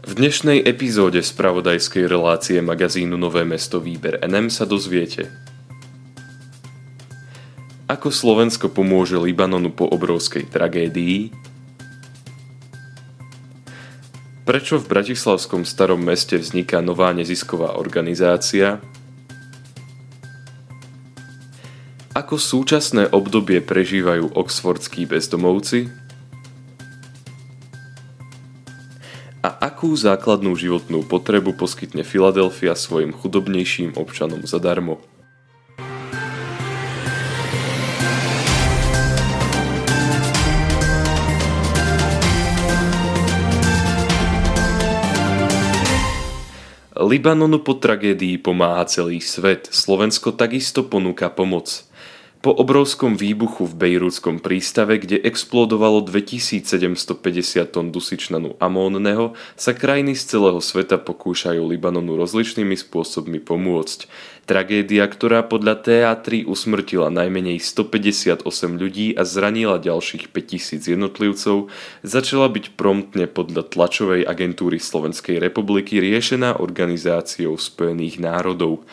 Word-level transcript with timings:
V 0.00 0.16
dnešnej 0.16 0.64
epizóde 0.64 1.20
spravodajskej 1.20 2.08
relácie 2.08 2.56
magazínu 2.64 3.20
Nové 3.20 3.44
mesto 3.44 3.84
Výber 3.84 4.16
NM 4.24 4.48
sa 4.48 4.64
dozviete 4.64 5.28
Ako 7.84 8.08
Slovensko 8.08 8.72
pomôže 8.72 9.20
Libanonu 9.20 9.68
po 9.68 9.84
obrovskej 9.84 10.48
tragédii 10.48 11.36
Prečo 14.48 14.80
v 14.80 14.88
Bratislavskom 14.88 15.68
starom 15.68 16.00
meste 16.00 16.40
vzniká 16.40 16.80
nová 16.80 17.12
nezisková 17.12 17.76
organizácia 17.76 18.80
Ako 22.16 22.40
súčasné 22.40 23.12
obdobie 23.12 23.60
prežívajú 23.60 24.32
oxfordskí 24.32 25.04
bezdomovci 25.04 25.99
akú 29.80 29.96
základnú 29.96 30.52
životnú 30.60 31.08
potrebu 31.08 31.56
poskytne 31.56 32.04
Filadelfia 32.04 32.76
svojim 32.76 33.16
chudobnejším 33.16 33.96
občanom 33.96 34.44
zadarmo. 34.44 35.00
Libanonu 47.00 47.64
po 47.64 47.72
tragédii 47.72 48.36
pomáha 48.36 48.84
celý 48.84 49.24
svet. 49.24 49.64
Slovensko 49.72 50.36
takisto 50.36 50.84
ponúka 50.84 51.32
pomoc. 51.32 51.88
Po 52.40 52.56
obrovskom 52.56 53.20
výbuchu 53.20 53.68
v 53.68 53.76
Bejrúdskom 53.76 54.40
prístave, 54.40 54.96
kde 54.96 55.20
explodovalo 55.20 56.00
2750 56.00 57.12
tón 57.68 57.92
dusičnanu 57.92 58.56
amónneho, 58.56 59.36
sa 59.60 59.76
krajiny 59.76 60.16
z 60.16 60.24
celého 60.24 60.56
sveta 60.64 60.96
pokúšajú 60.96 61.60
Libanonu 61.60 62.16
rozličnými 62.16 62.80
spôsobmi 62.80 63.44
pomôcť. 63.44 64.08
Tragédia, 64.48 65.04
ktorá 65.04 65.44
podľa 65.44 65.84
TA3 65.84 66.48
usmrtila 66.48 67.12
najmenej 67.12 67.60
158 67.60 68.40
ľudí 68.72 69.12
a 69.12 69.28
zranila 69.28 69.76
ďalších 69.76 70.32
5000 70.32 70.96
jednotlivcov, 70.96 71.68
začala 72.00 72.48
byť 72.48 72.72
promptne 72.72 73.28
podľa 73.28 73.68
tlačovej 73.68 74.24
agentúry 74.24 74.80
Slovenskej 74.80 75.36
republiky 75.36 76.00
riešená 76.00 76.56
organizáciou 76.56 77.60
Spojených 77.60 78.16
národov. 78.16 78.88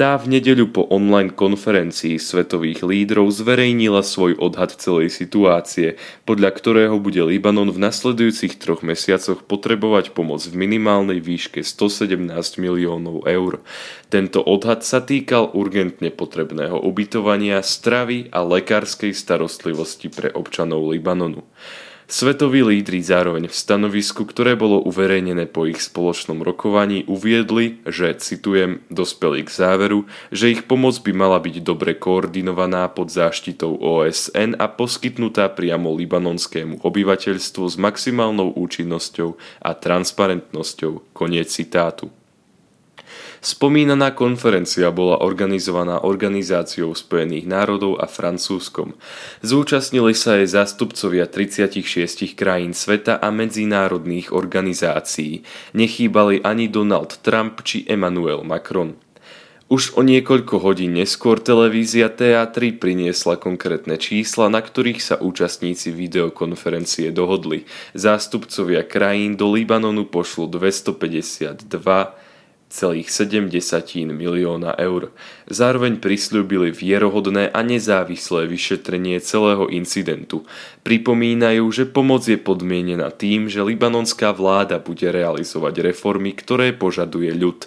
Tá 0.00 0.16
v 0.16 0.40
nedeľu 0.40 0.72
po 0.72 0.88
online 0.88 1.28
konferencii 1.28 2.16
svetových 2.16 2.88
lídrov 2.88 3.28
zverejnila 3.36 4.00
svoj 4.00 4.32
odhad 4.40 4.72
celej 4.72 5.12
situácie, 5.12 6.00
podľa 6.24 6.56
ktorého 6.56 6.96
bude 6.96 7.20
Libanon 7.20 7.68
v 7.68 7.84
nasledujúcich 7.84 8.56
troch 8.56 8.80
mesiacoch 8.80 9.44
potrebovať 9.44 10.16
pomoc 10.16 10.40
v 10.48 10.56
minimálnej 10.56 11.20
výške 11.20 11.60
117 11.60 12.16
miliónov 12.56 13.28
eur. 13.28 13.60
Tento 14.08 14.40
odhad 14.40 14.88
sa 14.88 15.04
týkal 15.04 15.52
urgentne 15.52 16.08
potrebného 16.08 16.80
ubytovania, 16.80 17.60
stravy 17.60 18.32
a 18.32 18.40
lekárskej 18.40 19.12
starostlivosti 19.12 20.08
pre 20.08 20.32
občanov 20.32 20.96
Libanonu. 20.96 21.44
Svetoví 22.10 22.66
lídri 22.66 23.06
zároveň 23.06 23.46
v 23.46 23.54
stanovisku, 23.54 24.26
ktoré 24.26 24.58
bolo 24.58 24.82
uverejnené 24.82 25.46
po 25.46 25.70
ich 25.70 25.78
spoločnom 25.78 26.42
rokovaní, 26.42 27.06
uviedli, 27.06 27.78
že, 27.86 28.18
citujem, 28.18 28.82
dospeli 28.90 29.46
k 29.46 29.50
záveru, 29.54 30.10
že 30.34 30.50
ich 30.50 30.66
pomoc 30.66 30.98
by 31.06 31.14
mala 31.14 31.38
byť 31.38 31.62
dobre 31.62 31.94
koordinovaná 31.94 32.90
pod 32.90 33.14
záštitou 33.14 33.78
OSN 33.78 34.58
a 34.58 34.66
poskytnutá 34.66 35.54
priamo 35.54 35.94
libanonskému 35.94 36.82
obyvateľstvu 36.82 37.64
s 37.70 37.78
maximálnou 37.78 38.58
účinnosťou 38.58 39.38
a 39.62 39.70
transparentnosťou. 39.78 41.14
Koniec 41.14 41.46
citátu. 41.46 42.10
Spomínaná 43.40 44.12
konferencia 44.12 44.92
bola 44.92 45.24
organizovaná 45.24 46.04
Organizáciou 46.04 46.92
spojených 46.92 47.48
národov 47.48 47.96
a 47.96 48.04
Francúzskom. 48.04 48.92
Zúčastnili 49.40 50.12
sa 50.12 50.36
jej 50.36 50.44
zástupcovia 50.44 51.24
36 51.24 52.36
krajín 52.36 52.76
sveta 52.76 53.16
a 53.16 53.32
medzinárodných 53.32 54.36
organizácií. 54.36 55.40
Nechýbali 55.72 56.44
ani 56.44 56.68
Donald 56.68 57.24
Trump 57.24 57.64
či 57.64 57.88
Emmanuel 57.88 58.44
Macron. 58.44 59.00
Už 59.72 59.96
o 59.96 60.04
niekoľko 60.04 60.60
hodín 60.60 61.00
neskôr 61.00 61.40
televízia 61.40 62.12
TA3 62.12 62.76
priniesla 62.76 63.40
konkrétne 63.40 63.96
čísla, 63.96 64.52
na 64.52 64.60
ktorých 64.60 65.00
sa 65.00 65.16
účastníci 65.16 65.94
videokonferencie 65.94 67.08
dohodli. 67.08 67.64
Zástupcovia 67.96 68.84
krajín 68.84 69.38
do 69.40 69.48
Libanonu 69.54 70.04
pošlu 70.04 70.50
252 70.50 72.29
1,7 72.70 73.50
milióna 74.14 74.78
eur. 74.78 75.10
Zároveň 75.50 75.98
prisľúbili 75.98 76.70
vierohodné 76.70 77.50
a 77.50 77.60
nezávislé 77.66 78.46
vyšetrenie 78.46 79.18
celého 79.18 79.66
incidentu. 79.74 80.46
Pripomínajú, 80.86 81.66
že 81.74 81.84
pomoc 81.90 82.22
je 82.30 82.38
podmienená 82.38 83.10
tým, 83.10 83.50
že 83.50 83.66
libanonská 83.66 84.30
vláda 84.30 84.78
bude 84.78 85.10
realizovať 85.10 85.82
reformy, 85.82 86.30
ktoré 86.30 86.70
požaduje 86.70 87.34
ľud. 87.34 87.66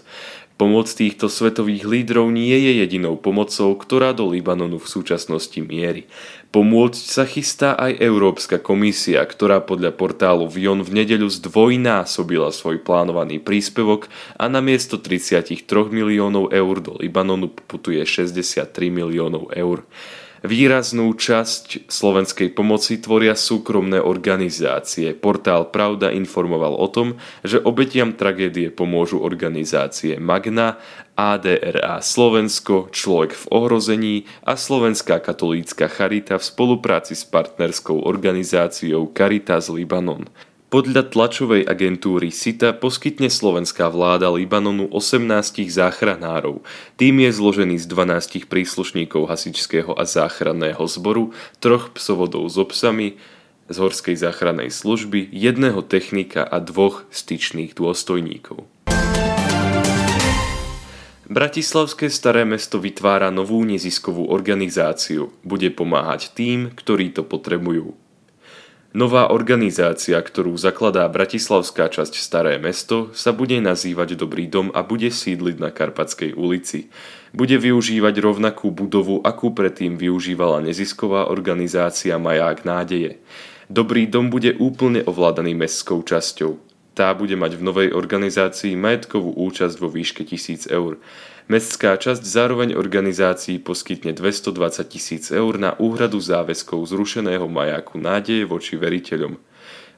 Pomoc 0.53 0.86
týchto 0.86 1.34
svetových 1.34 1.90
lídrov 1.90 2.30
nie 2.30 2.53
je 2.53 2.86
jedinou 2.86 3.18
pomocou, 3.18 3.74
ktorá 3.74 4.14
do 4.14 4.30
Libanonu 4.30 4.78
v 4.78 4.86
súčasnosti 4.86 5.58
mieri. 5.58 6.06
Pomôcť 6.53 7.03
sa 7.09 7.25
chystá 7.25 7.74
aj 7.74 7.97
Európska 7.97 8.62
komisia, 8.62 9.25
ktorá 9.25 9.66
podľa 9.66 9.97
portálu 9.97 10.46
Vion 10.46 10.86
v 10.86 11.02
nedeľu 11.02 11.25
zdvojnásobila 11.42 12.53
svoj 12.53 12.86
plánovaný 12.86 13.42
príspevok 13.42 14.06
a 14.38 14.46
namiesto 14.46 15.02
33 15.02 15.66
miliónov 15.90 16.53
eur 16.53 16.75
do 16.86 17.02
Libanonu 17.02 17.50
putuje 17.50 18.06
63 18.06 18.94
miliónov 18.94 19.50
eur. 19.58 19.81
Výraznú 20.44 21.16
časť 21.16 21.88
slovenskej 21.88 22.52
pomoci 22.52 23.00
tvoria 23.00 23.31
súkromné 23.31 24.04
organizácie. 24.04 25.16
Portál 25.16 25.72
Pravda 25.72 26.12
informoval 26.12 26.76
o 26.76 26.92
tom, 26.92 27.16
že 27.48 27.64
obetiam 27.64 28.12
tragédie 28.12 28.68
pomôžu 28.68 29.24
organizácie 29.24 30.20
Magna, 30.20 30.84
ADRA 31.16 32.04
Slovensko, 32.04 32.92
Človek 32.92 33.40
v 33.40 33.46
ohrození 33.56 34.16
a 34.44 34.59
Slovenská 34.59 35.24
katolícka 35.24 35.88
charita 35.88 36.36
v 36.36 36.44
spolupráci 36.44 37.16
s 37.16 37.24
partnerskou 37.24 38.04
organizáciou 38.04 39.16
Caritas 39.16 39.72
Libanon. 39.72 40.28
Podľa 40.74 41.14
tlačovej 41.14 41.70
agentúry 41.70 42.34
SITA 42.34 42.74
poskytne 42.74 43.30
slovenská 43.30 43.94
vláda 43.94 44.34
Libanonu 44.34 44.90
18 44.90 45.70
záchranárov. 45.70 46.66
Tým 46.98 47.22
je 47.22 47.30
zložený 47.30 47.78
z 47.78 47.86
12 47.86 48.50
príslušníkov 48.50 49.30
hasičského 49.30 49.94
a 49.94 50.02
záchranného 50.02 50.82
zboru, 50.90 51.30
troch 51.62 51.94
psovodov 51.94 52.50
s 52.50 52.58
obsami, 52.58 53.22
z 53.70 53.76
horskej 53.78 54.18
záchrannej 54.18 54.74
služby, 54.74 55.30
jedného 55.30 55.86
technika 55.86 56.42
a 56.42 56.58
dvoch 56.58 57.06
styčných 57.14 57.78
dôstojníkov. 57.78 58.66
Bratislavské 61.30 62.10
staré 62.10 62.50
mesto 62.50 62.82
vytvára 62.82 63.30
novú 63.30 63.62
neziskovú 63.62 64.26
organizáciu. 64.26 65.30
Bude 65.46 65.70
pomáhať 65.70 66.34
tým, 66.34 66.74
ktorí 66.74 67.14
to 67.14 67.22
potrebujú. 67.22 67.94
Nová 68.94 69.34
organizácia, 69.34 70.22
ktorú 70.22 70.54
zakladá 70.54 71.09
bratislavská 71.09 71.90
časť 71.90 72.14
Staré 72.14 72.62
mesto, 72.62 73.09
sa 73.18 73.34
bude 73.34 73.58
nazývať 73.58 74.14
Dobrý 74.14 74.46
dom 74.46 74.70
a 74.70 74.86
bude 74.86 75.09
sídliť 75.09 75.58
na 75.58 75.74
Karpatskej 75.74 76.38
ulici. 76.38 76.94
Bude 77.34 77.58
využívať 77.58 78.22
rovnakú 78.22 78.70
budovu, 78.70 79.18
akú 79.26 79.50
predtým 79.50 79.98
využívala 79.98 80.62
nezisková 80.62 81.26
organizácia 81.34 82.22
Maják 82.22 82.70
nádeje. 82.70 83.18
Dobrý 83.66 84.06
dom 84.06 84.30
bude 84.30 84.54
úplne 84.62 85.02
ovládaný 85.02 85.58
mestskou 85.58 86.06
časťou. 86.06 86.73
Tá 86.94 87.09
bude 87.18 87.34
mať 87.34 87.58
v 87.58 87.66
novej 87.66 87.90
organizácii 87.90 88.78
majetkovú 88.78 89.34
účasť 89.34 89.81
vo 89.81 89.90
výške 89.90 90.22
1000 90.30 90.69
eur. 90.69 91.01
Mestská 91.50 91.98
časť 91.98 92.22
zároveň 92.22 92.78
organizácii 92.78 93.60
poskytne 93.60 94.13
220 94.13 94.54
tisíc 94.88 95.28
eur 95.34 95.57
na 95.57 95.74
úhradu 95.75 96.22
záväzkov 96.22 96.86
zrušeného 96.86 97.50
majáku 97.50 97.98
nádeje 97.98 98.45
voči 98.45 98.78
veriteľom. 98.78 99.42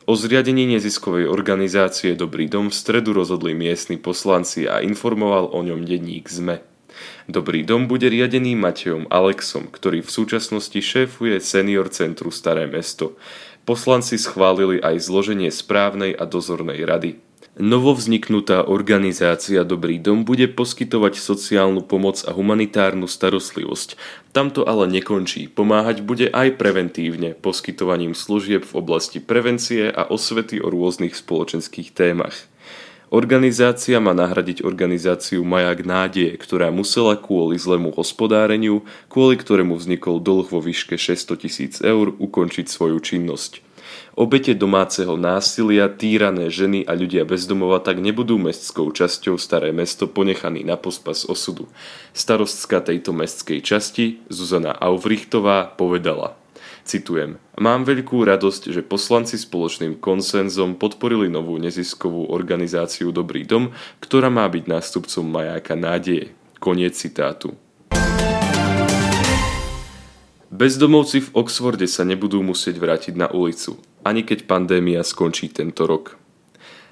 O 0.06 0.14
zriadení 0.14 0.70
neziskovej 0.72 1.28
organizácie 1.28 2.16
Dobrý 2.16 2.48
dom 2.48 2.72
v 2.72 2.78
stredu 2.78 3.12
rozhodli 3.12 3.52
miestni 3.58 4.00
poslanci 4.00 4.64
a 4.70 4.80
informoval 4.80 5.52
o 5.52 5.60
ňom 5.66 5.84
denník 5.84 6.32
ZME. 6.32 6.64
Dobrý 7.28 7.66
dom 7.66 7.90
bude 7.90 8.08
riadený 8.08 8.56
Matejom 8.56 9.10
Alexom, 9.12 9.68
ktorý 9.68 10.06
v 10.06 10.14
súčasnosti 10.14 10.78
šéfuje 10.78 11.42
Senior 11.42 11.90
Centru 11.90 12.30
Staré 12.32 12.70
mesto. 12.70 13.18
Poslanci 13.66 14.22
schválili 14.22 14.78
aj 14.78 15.10
zloženie 15.10 15.50
správnej 15.50 16.14
a 16.14 16.30
dozornej 16.30 16.86
rady. 16.86 17.18
Novovzniknutá 17.58 18.68
organizácia 18.68 19.66
Dobrý 19.66 19.98
dom 19.98 20.22
bude 20.22 20.46
poskytovať 20.46 21.18
sociálnu 21.18 21.82
pomoc 21.82 22.22
a 22.28 22.36
humanitárnu 22.36 23.10
starostlivosť. 23.10 23.98
Tamto 24.36 24.70
ale 24.70 24.86
nekončí. 24.92 25.50
Pomáhať 25.50 26.06
bude 26.06 26.30
aj 26.30 26.62
preventívne, 26.62 27.34
poskytovaním 27.34 28.14
služieb 28.14 28.68
v 28.68 28.74
oblasti 28.76 29.18
prevencie 29.18 29.90
a 29.90 30.04
osvety 30.04 30.62
o 30.62 30.70
rôznych 30.70 31.18
spoločenských 31.18 31.90
témach. 31.90 32.36
Organizácia 33.14 34.02
má 34.02 34.18
nahradiť 34.18 34.66
organizáciu 34.66 35.46
Maják 35.46 35.86
nádeje, 35.86 36.34
ktorá 36.42 36.74
musela 36.74 37.14
kvôli 37.14 37.54
zlému 37.62 37.94
hospodáreniu, 37.94 38.82
kvôli 39.14 39.38
ktorému 39.38 39.78
vznikol 39.78 40.18
dlh 40.18 40.50
vo 40.50 40.58
výške 40.58 40.98
600 40.98 41.38
tisíc 41.38 41.74
eur, 41.86 42.18
ukončiť 42.18 42.66
svoju 42.66 42.98
činnosť. 42.98 43.62
Obete 44.18 44.58
domáceho 44.58 45.14
násilia, 45.20 45.86
týrané 45.86 46.50
ženy 46.50 46.82
a 46.88 46.98
ľudia 46.98 47.28
bezdomova 47.28 47.78
tak 47.78 48.02
nebudú 48.02 48.42
mestskou 48.42 48.90
časťou 48.90 49.38
Staré 49.38 49.70
mesto 49.70 50.10
ponechaní 50.10 50.66
na 50.66 50.74
pospas 50.74 51.30
osudu. 51.30 51.70
Starostka 52.16 52.82
tejto 52.82 53.14
mestskej 53.14 53.62
časti, 53.62 54.24
Zuzana 54.34 54.74
Aufrichtová, 54.74 55.70
povedala– 55.78 56.34
Citujem. 56.86 57.42
Mám 57.58 57.90
veľkú 57.90 58.22
radosť, 58.30 58.70
že 58.70 58.86
poslanci 58.86 59.42
spoločným 59.42 59.98
konsenzom 59.98 60.78
podporili 60.78 61.34
novú 61.34 61.58
neziskovú 61.58 62.30
organizáciu 62.30 63.10
Dobrý 63.10 63.42
dom, 63.42 63.74
ktorá 63.98 64.30
má 64.30 64.46
byť 64.46 64.70
nástupcom 64.70 65.26
majáka 65.26 65.74
nádeje. 65.74 66.38
Koniec 66.62 66.94
citátu. 66.94 67.58
Bezdomovci 70.54 71.26
v 71.26 71.30
Oxforde 71.34 71.90
sa 71.90 72.06
nebudú 72.06 72.46
musieť 72.46 72.78
vrátiť 72.78 73.18
na 73.18 73.34
ulicu, 73.34 73.82
ani 74.06 74.22
keď 74.22 74.46
pandémia 74.46 75.02
skončí 75.02 75.50
tento 75.50 75.90
rok. 75.90 76.22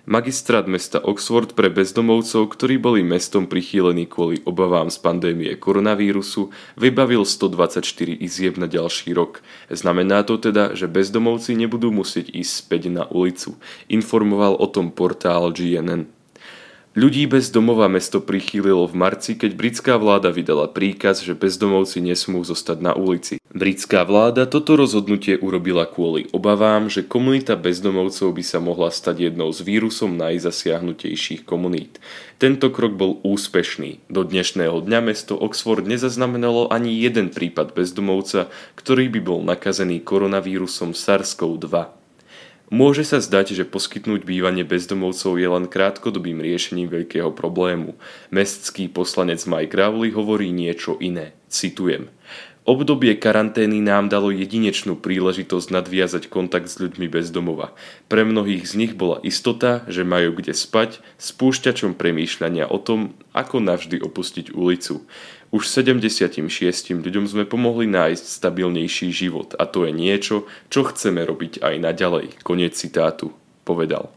Magistrát 0.04 0.68
mesta 0.68 1.00
Oxford 1.00 1.56
pre 1.56 1.72
bezdomovcov, 1.72 2.52
ktorí 2.52 2.76
boli 2.76 3.08
mestom 3.08 3.48
prichýlení 3.48 4.04
kvôli 4.04 4.44
obavám 4.44 4.92
z 4.92 5.00
pandémie 5.00 5.56
koronavírusu, 5.56 6.52
vybavil 6.76 7.24
124 7.24 8.12
izieb 8.20 8.60
na 8.60 8.68
ďalší 8.68 9.16
rok. 9.16 9.40
Znamená 9.72 10.28
to 10.28 10.36
teda, 10.36 10.76
že 10.76 10.92
bezdomovci 10.92 11.56
nebudú 11.56 11.96
musieť 11.96 12.36
ísť 12.36 12.52
späť 12.52 12.92
na 12.92 13.08
ulicu, 13.08 13.56
informoval 13.88 14.60
o 14.60 14.68
tom 14.68 14.92
portál 14.92 15.56
GNN. 15.56 16.23
Ľudí 16.94 17.26
bez 17.26 17.50
domova 17.50 17.90
mesto 17.90 18.22
prichýlilo 18.22 18.86
v 18.86 18.94
marci, 18.94 19.34
keď 19.34 19.58
britská 19.58 19.94
vláda 19.98 20.30
vydala 20.30 20.70
príkaz, 20.70 21.26
že 21.26 21.34
bezdomovci 21.34 22.06
nesmú 22.06 22.46
zostať 22.46 22.78
na 22.86 22.94
ulici. 22.94 23.42
Britská 23.50 24.06
vláda 24.06 24.46
toto 24.46 24.78
rozhodnutie 24.78 25.42
urobila 25.42 25.90
kvôli 25.90 26.30
obavám, 26.30 26.94
že 26.94 27.02
komunita 27.02 27.58
bezdomovcov 27.58 28.38
by 28.38 28.44
sa 28.46 28.62
mohla 28.62 28.94
stať 28.94 29.34
jednou 29.34 29.50
z 29.50 29.66
vírusom 29.66 30.14
najzasiahnutejších 30.22 31.50
komunít. 31.50 31.98
Tento 32.38 32.70
krok 32.70 32.94
bol 32.94 33.18
úspešný. 33.26 34.06
Do 34.14 34.22
dnešného 34.22 34.78
dňa 34.86 35.00
mesto 35.02 35.34
Oxford 35.34 35.90
nezaznamenalo 35.90 36.70
ani 36.70 37.02
jeden 37.02 37.34
prípad 37.34 37.74
bezdomovca, 37.74 38.54
ktorý 38.78 39.10
by 39.10 39.20
bol 39.26 39.42
nakazený 39.42 40.06
koronavírusom 40.06 40.94
SARS-CoV-2. 40.94 42.03
Môže 42.74 43.06
sa 43.06 43.22
zdať, 43.22 43.54
že 43.54 43.70
poskytnúť 43.70 44.26
bývanie 44.26 44.66
bezdomovcov 44.66 45.38
je 45.38 45.46
len 45.46 45.70
krátkodobým 45.70 46.42
riešením 46.42 46.90
veľkého 46.90 47.30
problému. 47.30 47.94
Mestský 48.34 48.90
poslanec 48.90 49.46
Mike 49.46 49.78
Rowley 49.78 50.10
hovorí 50.10 50.50
niečo 50.50 50.98
iné. 50.98 51.38
Citujem. 51.54 52.10
Obdobie 52.64 53.20
karantény 53.20 53.84
nám 53.84 54.08
dalo 54.08 54.32
jedinečnú 54.32 54.96
príležitosť 54.96 55.68
nadviazať 55.68 56.32
kontakt 56.32 56.72
s 56.72 56.80
ľuďmi 56.80 57.12
bez 57.12 57.28
domova. 57.28 57.76
Pre 58.08 58.24
mnohých 58.24 58.64
z 58.64 58.74
nich 58.80 58.94
bola 58.96 59.20
istota, 59.20 59.84
že 59.92 60.08
majú 60.08 60.40
kde 60.40 60.56
spať, 60.56 61.04
spúšťačom 61.20 62.00
premýšľania 62.00 62.72
o 62.72 62.80
tom, 62.80 63.20
ako 63.36 63.60
navždy 63.60 64.00
opustiť 64.00 64.56
ulicu. 64.56 65.04
Už 65.52 65.68
76 65.68 66.40
ľuďom 67.04 67.28
sme 67.28 67.44
pomohli 67.44 67.84
nájsť 67.84 68.26
stabilnejší 68.32 69.12
život 69.12 69.60
a 69.60 69.68
to 69.68 69.84
je 69.84 69.92
niečo, 69.92 70.48
čo 70.72 70.88
chceme 70.88 71.20
robiť 71.20 71.60
aj 71.60 71.76
naďalej. 71.84 72.48
Koniec 72.48 72.80
citátu, 72.80 73.36
povedal. 73.68 74.08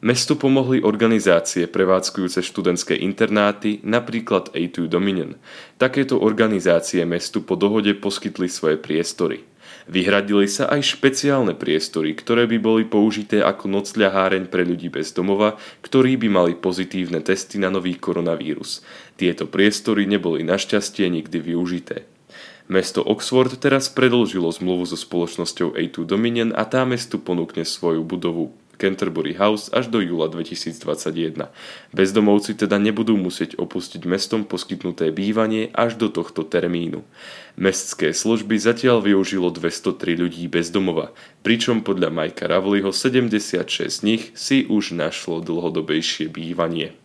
Mestu 0.00 0.32
pomohli 0.32 0.80
organizácie 0.80 1.68
prevádzkujúce 1.68 2.40
študentské 2.40 2.96
internáty, 2.96 3.84
napríklad 3.84 4.48
A2 4.56 4.88
Dominion. 4.88 5.36
Takéto 5.76 6.16
organizácie 6.16 7.04
mestu 7.04 7.44
po 7.44 7.52
dohode 7.52 7.92
poskytli 7.92 8.48
svoje 8.48 8.80
priestory. 8.80 9.44
Vyhradili 9.92 10.48
sa 10.48 10.72
aj 10.72 10.96
špeciálne 10.96 11.52
priestory, 11.52 12.16
ktoré 12.16 12.48
by 12.48 12.56
boli 12.56 12.88
použité 12.88 13.44
ako 13.44 13.68
nocľaháreň 13.68 14.48
pre 14.48 14.64
ľudí 14.64 14.88
bez 14.88 15.12
domova, 15.12 15.60
ktorí 15.84 16.16
by 16.16 16.28
mali 16.32 16.52
pozitívne 16.56 17.20
testy 17.20 17.60
na 17.60 17.68
nový 17.68 18.00
koronavírus. 18.00 18.80
Tieto 19.20 19.44
priestory 19.44 20.08
neboli 20.08 20.40
našťastie 20.48 21.12
nikdy 21.12 21.44
využité. 21.44 22.08
Mesto 22.72 23.04
Oxford 23.04 23.52
teraz 23.60 23.92
predlžilo 23.92 24.48
zmluvu 24.48 24.88
so 24.88 24.96
spoločnosťou 24.96 25.76
A2 25.76 26.08
Dominion 26.08 26.56
a 26.56 26.64
tá 26.64 26.88
mestu 26.88 27.20
ponúkne 27.20 27.68
svoju 27.68 28.00
budovu 28.00 28.56
Canterbury 28.80 29.36
House 29.36 29.68
až 29.68 29.92
do 29.92 30.00
júla 30.00 30.32
2021. 30.32 31.52
Bezdomovci 31.92 32.56
teda 32.56 32.80
nebudú 32.80 33.20
musieť 33.20 33.60
opustiť 33.60 34.08
mestom 34.08 34.48
poskytnuté 34.48 35.12
bývanie 35.12 35.68
až 35.76 36.00
do 36.00 36.08
tohto 36.08 36.48
termínu. 36.48 37.04
Mestské 37.60 38.16
služby 38.16 38.56
zatiaľ 38.56 39.04
využilo 39.04 39.52
203 39.52 40.16
ľudí 40.16 40.48
bez 40.48 40.72
domova, 40.72 41.12
pričom 41.44 41.84
podľa 41.84 42.08
Majka 42.08 42.48
Ravliho 42.48 42.88
76 42.96 43.92
z 43.92 43.98
nich 44.00 44.32
si 44.32 44.64
už 44.64 44.96
našlo 44.96 45.44
dlhodobejšie 45.44 46.32
bývanie. 46.32 46.96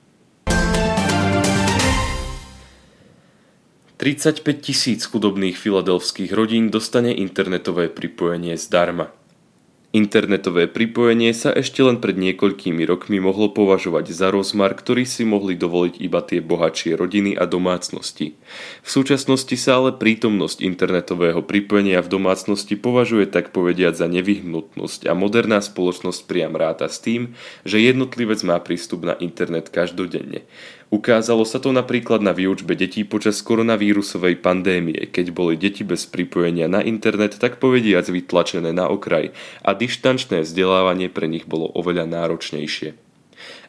35 3.96 4.44
tisíc 4.60 5.08
chudobných 5.08 5.56
filadelfských 5.56 6.36
rodín 6.36 6.68
dostane 6.68 7.16
internetové 7.16 7.88
pripojenie 7.88 8.60
zdarma. 8.60 9.10
Internetové 9.96 10.68
pripojenie 10.68 11.32
sa 11.32 11.56
ešte 11.56 11.80
len 11.80 12.04
pred 12.04 12.20
niekoľkými 12.20 12.84
rokmi 12.84 13.24
mohlo 13.24 13.48
považovať 13.48 14.12
za 14.12 14.28
rozmar, 14.28 14.76
ktorý 14.76 15.08
si 15.08 15.24
mohli 15.24 15.56
dovoliť 15.56 16.04
iba 16.04 16.20
tie 16.20 16.44
bohatšie 16.44 17.00
rodiny 17.00 17.40
a 17.40 17.48
domácnosti. 17.48 18.36
V 18.84 18.90
súčasnosti 18.92 19.56
sa 19.56 19.80
ale 19.80 19.96
prítomnosť 19.96 20.60
internetového 20.68 21.40
pripojenia 21.48 22.04
v 22.04 22.12
domácnosti 22.12 22.76
považuje 22.76 23.24
tak 23.32 23.56
povediať 23.56 23.96
za 23.96 24.12
nevyhnutnosť 24.12 25.08
a 25.08 25.16
moderná 25.16 25.64
spoločnosť 25.64 26.28
priam 26.28 26.60
ráta 26.60 26.92
s 26.92 27.00
tým, 27.00 27.32
že 27.64 27.80
jednotlivec 27.80 28.44
má 28.44 28.60
prístup 28.60 29.08
na 29.08 29.16
internet 29.24 29.72
každodenne. 29.72 30.44
Ukázalo 30.94 31.46
sa 31.50 31.58
to 31.58 31.74
napríklad 31.74 32.22
na 32.22 32.30
výučbe 32.30 32.78
detí 32.78 33.02
počas 33.02 33.42
koronavírusovej 33.42 34.38
pandémie, 34.42 35.10
keď 35.10 35.34
boli 35.34 35.58
deti 35.58 35.82
bez 35.82 36.06
pripojenia 36.06 36.70
na 36.70 36.86
internet 36.86 37.42
tak 37.42 37.58
povediac 37.58 38.06
vytlačené 38.06 38.70
na 38.70 38.86
okraj 38.86 39.34
a 39.66 39.74
dištančné 39.74 40.46
vzdelávanie 40.46 41.10
pre 41.10 41.26
nich 41.26 41.50
bolo 41.50 41.70
oveľa 41.74 42.06
náročnejšie. 42.06 43.05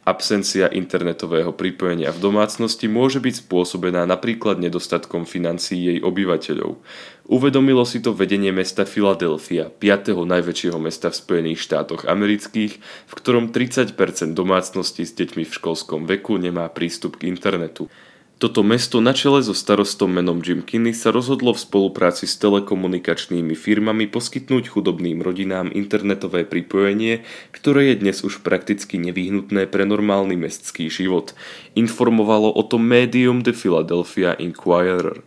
Absencia 0.07 0.71
internetového 0.71 1.51
pripojenia 1.51 2.15
v 2.15 2.31
domácnosti 2.31 2.87
môže 2.87 3.19
byť 3.19 3.43
spôsobená 3.43 4.07
napríklad 4.07 4.63
nedostatkom 4.63 5.27
financií 5.27 5.83
jej 5.83 5.99
obyvateľov. 5.99 6.79
Uvedomilo 7.27 7.83
si 7.83 7.99
to 7.99 8.15
vedenie 8.15 8.55
mesta 8.55 8.87
Filadelfia, 8.87 9.67
5. 9.67 10.15
najväčšieho 10.15 10.79
mesta 10.79 11.11
v 11.11 11.19
Spojených 11.19 11.59
štátoch 11.59 12.07
amerických, 12.07 12.79
v 12.79 13.13
ktorom 13.19 13.51
30% 13.51 13.99
domácností 14.31 15.03
s 15.03 15.11
deťmi 15.11 15.43
v 15.43 15.51
školskom 15.51 16.07
veku 16.07 16.39
nemá 16.39 16.71
prístup 16.71 17.19
k 17.19 17.27
internetu. 17.27 17.91
Toto 18.37 18.61
mesto 18.61 19.01
na 19.01 19.17
čele 19.17 19.41
so 19.41 19.57
starostom 19.57 20.13
menom 20.13 20.45
Jim 20.45 20.61
Kinney 20.61 20.93
sa 20.93 21.09
rozhodlo 21.09 21.57
v 21.57 21.65
spolupráci 21.65 22.29
s 22.29 22.37
telekomunikačnými 22.37 23.57
firmami 23.57 24.05
poskytnúť 24.13 24.77
chudobným 24.77 25.25
rodinám 25.25 25.73
internetové 25.73 26.45
pripojenie, 26.45 27.25
ktoré 27.57 27.97
je 27.97 28.05
dnes 28.05 28.21
už 28.21 28.45
prakticky 28.45 29.01
nevyhnutné 29.01 29.65
pre 29.73 29.89
normálny 29.89 30.37
mestský 30.37 30.93
život. 30.93 31.33
Informovalo 31.81 32.53
o 32.53 32.61
tom 32.61 32.85
médium 32.85 33.41
The 33.41 33.57
Philadelphia 33.57 34.37
Inquirer. 34.37 35.25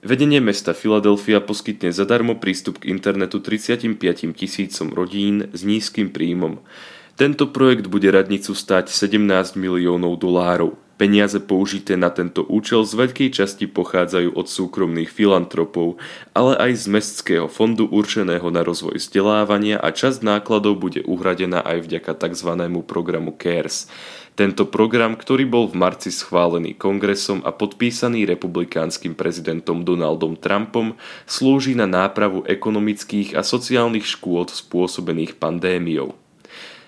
Vedenie 0.00 0.40
mesta 0.40 0.72
Filadelfia 0.72 1.44
poskytne 1.44 1.92
zadarmo 1.92 2.40
prístup 2.40 2.80
k 2.80 2.88
internetu 2.88 3.36
35 3.36 4.00
tisícom 4.32 4.96
rodín 4.96 5.52
s 5.52 5.60
nízkym 5.60 6.08
príjmom. 6.08 6.64
Tento 7.20 7.52
projekt 7.52 7.92
bude 7.92 8.08
radnicu 8.08 8.56
stať 8.56 8.88
17 8.88 9.60
miliónov 9.60 10.16
dolárov. 10.16 10.83
Peniaze 10.94 11.42
použité 11.42 11.98
na 11.98 12.06
tento 12.06 12.46
účel 12.46 12.86
z 12.86 12.94
veľkej 12.94 13.34
časti 13.34 13.66
pochádzajú 13.66 14.38
od 14.38 14.46
súkromných 14.46 15.10
filantropov, 15.10 15.98
ale 16.30 16.54
aj 16.54 16.70
z 16.80 16.84
Mestského 16.86 17.50
fondu 17.50 17.90
určeného 17.90 18.46
na 18.54 18.62
rozvoj 18.62 19.02
vzdelávania 19.02 19.82
a 19.82 19.90
časť 19.90 20.22
nákladov 20.22 20.78
bude 20.78 21.02
uhradená 21.02 21.66
aj 21.66 21.90
vďaka 21.90 22.14
tzv. 22.14 22.50
programu 22.86 23.34
CARES. 23.34 23.90
Tento 24.38 24.66
program, 24.66 25.18
ktorý 25.18 25.46
bol 25.46 25.66
v 25.70 25.78
marci 25.78 26.14
schválený 26.14 26.78
kongresom 26.78 27.42
a 27.42 27.50
podpísaný 27.50 28.26
republikánskym 28.30 29.18
prezidentom 29.18 29.82
Donaldom 29.82 30.38
Trumpom, 30.38 30.94
slúži 31.26 31.74
na 31.74 31.90
nápravu 31.90 32.46
ekonomických 32.46 33.34
a 33.34 33.42
sociálnych 33.42 34.06
škôd 34.06 34.50
spôsobených 34.54 35.38
pandémiou. 35.38 36.14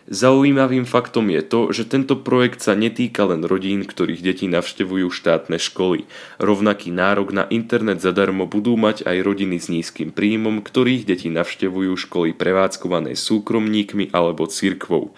Zaujímavým 0.06 0.86
faktom 0.86 1.34
je 1.34 1.42
to, 1.42 1.60
že 1.74 1.90
tento 1.90 2.14
projekt 2.14 2.62
sa 2.62 2.78
netýka 2.78 3.26
len 3.26 3.42
rodín, 3.42 3.82
ktorých 3.82 4.22
deti 4.22 4.46
navštevujú 4.46 5.10
štátne 5.10 5.58
školy. 5.58 6.06
Rovnaký 6.38 6.94
nárok 6.94 7.34
na 7.34 7.44
internet 7.50 7.98
zadarmo 7.98 8.46
budú 8.46 8.78
mať 8.78 9.02
aj 9.02 9.26
rodiny 9.26 9.58
s 9.58 9.66
nízkym 9.66 10.14
príjmom, 10.14 10.62
ktorých 10.62 11.10
deti 11.10 11.26
navštevujú 11.26 11.98
školy 12.06 12.38
prevádzkované 12.38 13.18
súkromníkmi 13.18 14.14
alebo 14.14 14.46
cirkvou. 14.46 15.10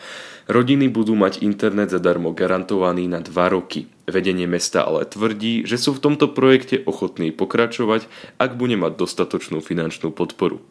Rodiny 0.49 0.89
budú 0.89 1.13
mať 1.13 1.45
internet 1.45 1.93
zadarmo 1.93 2.33
garantovaný 2.33 3.13
na 3.13 3.21
2 3.21 3.29
roky. 3.53 3.93
Vedenie 4.09 4.49
mesta 4.49 4.89
ale 4.89 5.05
tvrdí, 5.05 5.69
že 5.69 5.77
sú 5.77 5.93
v 5.93 6.01
tomto 6.01 6.33
projekte 6.33 6.81
ochotní 6.89 7.29
pokračovať, 7.29 8.09
ak 8.41 8.57
bude 8.57 8.81
mať 8.81 8.97
dostatočnú 8.97 9.61
finančnú 9.61 10.17
podporu. 10.17 10.65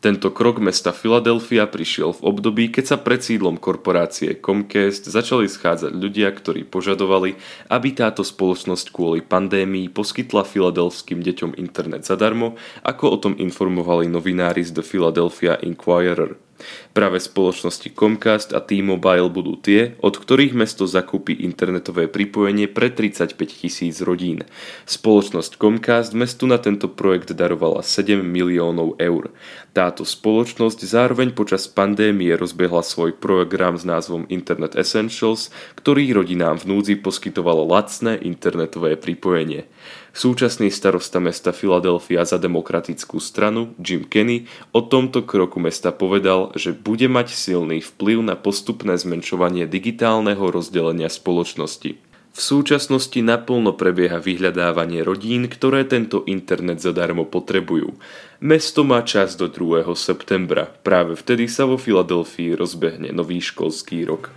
Tento 0.00 0.32
krok 0.32 0.64
mesta 0.64 0.96
Filadelfia 0.96 1.68
prišiel 1.68 2.16
v 2.16 2.24
období, 2.32 2.72
keď 2.72 2.84
sa 2.88 2.96
pred 2.96 3.20
sídlom 3.20 3.60
korporácie 3.60 4.32
Comcast 4.32 5.04
začali 5.04 5.44
schádzať 5.44 5.92
ľudia, 5.92 6.32
ktorí 6.32 6.64
požadovali, 6.64 7.36
aby 7.68 7.88
táto 7.92 8.24
spoločnosť 8.24 8.96
kvôli 8.96 9.20
pandémii 9.20 9.92
poskytla 9.92 10.48
filadelfským 10.48 11.20
deťom 11.20 11.60
internet 11.60 12.08
zadarmo, 12.08 12.56
ako 12.80 13.04
o 13.12 13.16
tom 13.20 13.34
informovali 13.36 14.08
novinári 14.08 14.64
z 14.64 14.80
The 14.80 14.84
Philadelphia 14.88 15.60
Inquirer. 15.60 16.49
Práve 16.90 17.22
spoločnosti 17.22 17.90
Comcast 17.94 18.50
a 18.52 18.60
T-Mobile 18.60 19.28
budú 19.30 19.56
tie, 19.58 19.94
od 20.02 20.18
ktorých 20.18 20.56
mesto 20.56 20.84
zakúpi 20.84 21.36
internetové 21.40 22.06
pripojenie 22.06 22.68
pre 22.70 22.92
35 22.92 23.36
tisíc 23.36 23.98
rodín. 24.02 24.44
Spoločnosť 24.84 25.56
Comcast 25.58 26.12
mestu 26.12 26.44
na 26.50 26.58
tento 26.58 26.90
projekt 26.90 27.32
darovala 27.32 27.84
7 27.84 28.20
miliónov 28.20 28.98
eur. 28.98 29.30
Táto 29.70 30.02
spoločnosť 30.02 30.82
zároveň 30.82 31.30
počas 31.30 31.70
pandémie 31.70 32.34
rozbehla 32.34 32.82
svoj 32.82 33.14
program 33.14 33.78
s 33.78 33.86
názvom 33.86 34.26
Internet 34.26 34.74
Essentials, 34.74 35.54
ktorý 35.78 36.10
rodinám 36.10 36.58
v 36.58 36.74
núdzi 36.74 36.98
poskytovalo 36.98 37.62
lacné 37.70 38.18
internetové 38.18 38.98
pripojenie. 38.98 39.70
Súčasný 40.10 40.74
starosta 40.74 41.22
mesta 41.22 41.54
Filadelfia 41.54 42.26
za 42.26 42.34
demokratickú 42.34 43.22
stranu 43.22 43.78
Jim 43.78 44.02
Kenny 44.02 44.50
o 44.74 44.82
tomto 44.82 45.22
kroku 45.22 45.62
mesta 45.62 45.94
povedal, 45.94 46.50
že 46.58 46.74
bude 46.74 47.06
mať 47.06 47.30
silný 47.30 47.78
vplyv 47.78 48.18
na 48.26 48.34
postupné 48.34 48.98
zmenšovanie 48.98 49.70
digitálneho 49.70 50.50
rozdelenia 50.50 51.06
spoločnosti. 51.06 52.10
V 52.30 52.38
súčasnosti 52.38 53.18
naplno 53.18 53.74
prebieha 53.74 54.22
vyhľadávanie 54.22 55.02
rodín, 55.02 55.50
ktoré 55.50 55.82
tento 55.82 56.22
internet 56.30 56.78
zadarmo 56.78 57.26
potrebujú. 57.26 57.98
Mesto 58.38 58.86
má 58.86 59.02
čas 59.02 59.34
do 59.34 59.50
2. 59.50 59.82
septembra. 59.98 60.70
Práve 60.86 61.18
vtedy 61.18 61.50
sa 61.50 61.66
vo 61.66 61.74
Filadelfii 61.74 62.54
rozbehne 62.54 63.10
nový 63.10 63.42
školský 63.42 64.06
rok. 64.06 64.30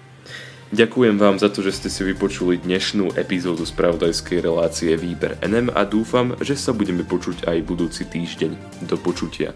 Ďakujem 0.74 1.22
vám 1.22 1.38
za 1.38 1.54
to, 1.54 1.62
že 1.62 1.70
ste 1.78 1.90
si 1.94 2.02
vypočuli 2.02 2.58
dnešnú 2.58 3.14
epizódu 3.14 3.62
spravodajskej 3.62 4.42
relácie 4.42 4.98
Výber 4.98 5.38
NM 5.46 5.70
a 5.70 5.86
dúfam, 5.86 6.34
že 6.42 6.58
sa 6.58 6.74
budeme 6.74 7.06
počuť 7.06 7.46
aj 7.46 7.62
budúci 7.62 8.10
týždeň. 8.10 8.82
Do 8.90 8.98
počutia. 8.98 9.54